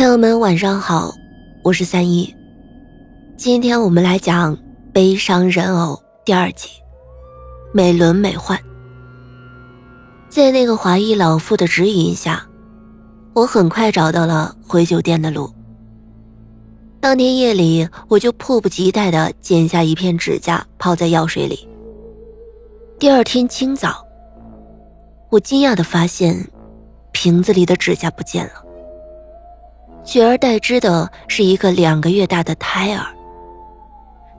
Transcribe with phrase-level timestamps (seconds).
[0.00, 1.12] 朋友们晚上好，
[1.62, 2.34] 我是三一。
[3.36, 4.56] 今天我们来讲
[4.94, 5.92] 《悲伤人偶》
[6.24, 6.70] 第二集，
[7.70, 8.58] 美轮美奂。
[10.30, 12.42] 在那个华裔老妇的指引下，
[13.34, 15.52] 我很快找到了回酒店的路。
[16.98, 21.68] 当天夜里，我就迫不及待地剪下一片指甲，泡在药水里。
[22.98, 24.02] 第二天清早，
[25.28, 26.48] 我惊讶地发现，
[27.12, 28.69] 瓶子里的指甲不见了。
[30.04, 33.06] 取而代之的是一个两个月大的胎儿。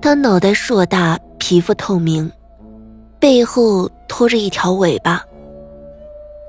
[0.00, 2.30] 他脑袋硕大，皮肤透明，
[3.18, 5.24] 背后拖着一条尾巴，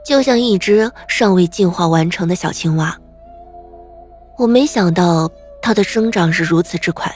[0.05, 2.93] 就像一只尚未进化完成的小青蛙。
[4.37, 5.31] 我没想到
[5.61, 7.09] 它的生长是如此之快，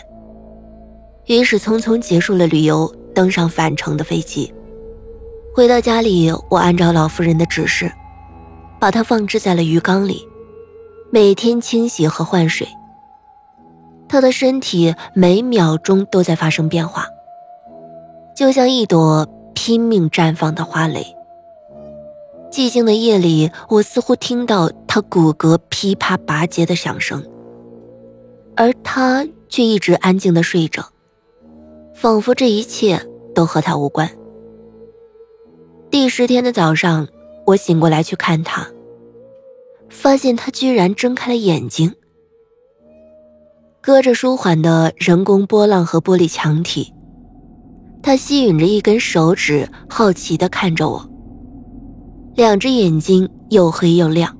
[1.25, 4.53] 于是匆匆结束了旅游，登上返程的飞机。
[5.53, 7.91] 回到家里，我按照老妇人的指示，
[8.79, 10.25] 把它放置在了鱼缸里。
[11.11, 12.67] 每天清洗和换水，
[14.07, 17.07] 他的身体每秒钟都在发生变化，
[18.35, 21.15] 就像一朵拼命绽放的花蕾。
[22.51, 27.23] 寂静的夜里，我似乎听到他骨骼噼啪拔节的响声，
[28.55, 30.83] 而他却一直安静的睡着，
[31.95, 33.01] 仿佛这一切
[33.33, 34.07] 都和他无关。
[35.89, 37.07] 第十天的早上，
[37.47, 38.67] 我醒过来去看他。
[39.89, 41.93] 发现他居然睁开了眼睛，
[43.81, 46.93] 隔着舒缓的人工波浪和玻璃墙体，
[48.01, 51.09] 他吸吮着一根手指，好奇地看着我。
[52.35, 54.37] 两只眼睛又黑又亮，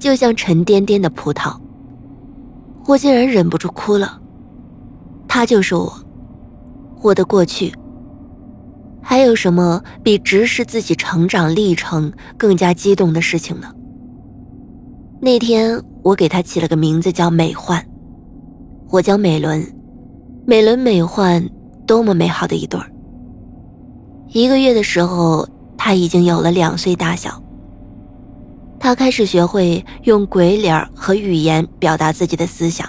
[0.00, 1.56] 就像沉甸甸的葡萄。
[2.86, 4.20] 我竟然忍不住哭了。
[5.28, 5.92] 他就是我，
[7.02, 7.72] 我的过去。
[9.02, 13.72] 还有什么比直视自己成长历程更加激动的事情呢？
[15.20, 17.82] 那天我给他起了个名字叫美焕，
[18.90, 19.66] 我叫美伦，
[20.46, 21.50] 美伦美奂，
[21.86, 22.90] 多么美好的一对儿。
[24.28, 25.48] 一个月的时候，
[25.78, 27.42] 他已经有了两岁大小。
[28.78, 32.86] 他开始学会用鬼脸和语言表达自己的思想。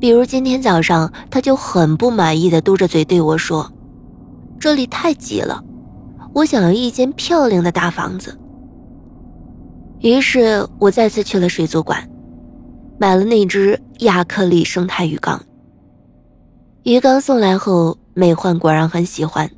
[0.00, 3.70] 比如今天早上，他就很不满意的嘟着嘴对我说
[4.58, 5.62] ：“这里太挤了，
[6.32, 8.38] 我想要一间漂亮的大房子。”
[10.00, 12.08] 于是我再次去了水族馆，
[12.98, 15.42] 买了那只亚克力生态鱼缸。
[16.82, 19.50] 鱼缸送来后，美焕果然很喜欢。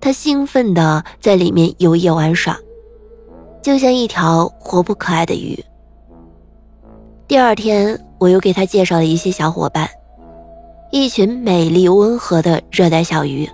[0.00, 2.56] 他兴奋地在里面游曳玩耍，
[3.60, 5.58] 就像一条活泼可爱的鱼。
[7.26, 9.86] 第二天，我又给他介绍了一些小伙伴，
[10.92, 13.46] 一群美丽温和的热带小鱼。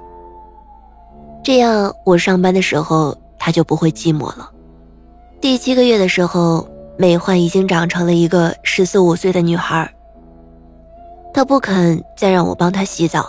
[1.43, 4.51] 这样，我上班的时候他就不会寂寞了。
[5.45, 6.67] 第七个月的时候，
[6.97, 9.95] 美焕已经长成了一个十四五岁的女孩。
[11.35, 13.27] 她不肯再让我帮她洗澡，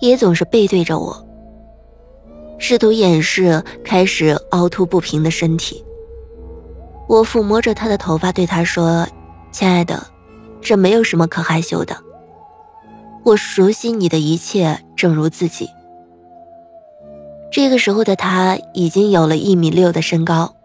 [0.00, 1.24] 也总是背对着我，
[2.58, 5.84] 试图掩饰开始凹凸不平的身体。
[7.06, 9.06] 我抚摸着她的头发，对她说
[9.52, 10.04] ：“亲爱的，
[10.60, 11.96] 这没有什么可害羞的。
[13.22, 15.70] 我熟悉你的一切，正如自己。”
[17.48, 20.56] 这个时候的她已经有了一米六的身高。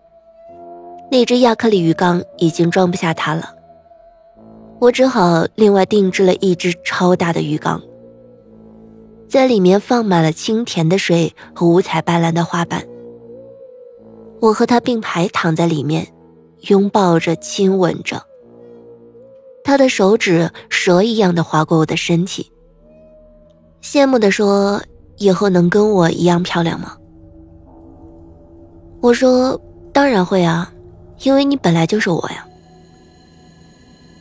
[1.10, 3.56] 那只亚克力鱼缸已经装不下它了，
[4.80, 7.82] 我只好另外定制了一只超大的鱼缸，
[9.28, 12.84] 在里面放满了清甜的水和五彩斑斓的花瓣。
[14.42, 16.06] 我和他并排躺在里面，
[16.68, 18.22] 拥抱着、亲吻着。
[19.64, 22.52] 他的手指蛇一样的划过我的身体，
[23.82, 24.82] 羡慕地说
[25.18, 26.96] ：“以后能跟我一样漂亮吗？”
[29.02, 29.60] 我说
[29.92, 30.72] ：“当然会啊。”
[31.24, 32.46] 因为你本来就是我呀。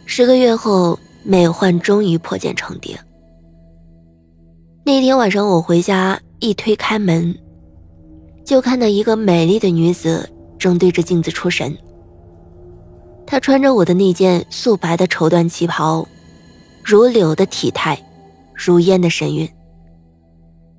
[0.05, 2.99] 十个月后，美幻终于破茧成蝶。
[4.85, 7.37] 那天晚上，我回家一推开门，
[8.45, 11.77] 就看到一个美丽的女子正对着镜子出神。
[13.27, 16.07] 她穿着我的那件素白的绸缎旗袍，
[16.85, 18.01] 如柳的体态，
[18.55, 19.49] 如烟的神韵，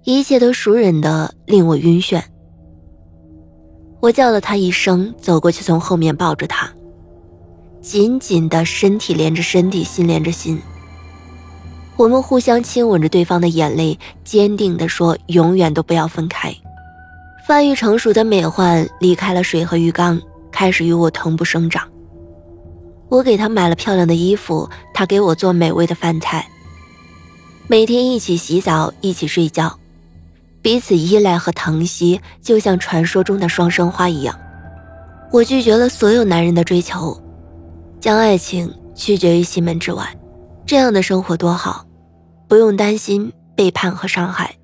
[0.05, 2.23] 一切都熟稔的令我晕眩。
[3.99, 6.71] 我叫了他一声，走过去，从后面抱着他，
[7.81, 10.61] 紧紧的身体连着身体，心连着心。
[11.95, 16.55] 我们互相亲吻着对方的眼泪，坚定地说：“永远都不要分开。”
[17.47, 20.21] 发育成熟的美焕离开了水和浴缸，
[20.51, 21.87] 开始与我同步生长。
[23.09, 26.47] 我给他买了漂亮的衣服，他给我做美味的饭菜，
[27.65, 29.79] 每天一起洗澡，一起睡觉。
[30.67, 34.37] 彼此依赖和疼惜，就像传说中的双生花一样。
[35.31, 37.17] 我拒绝了所有男人的追求，
[38.01, 40.05] 将爱情拒绝于心门之外。
[40.65, 41.85] 这样的生活多好，
[42.49, 44.57] 不用担心背叛和伤害。